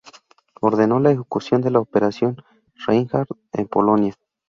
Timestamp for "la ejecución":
0.99-1.61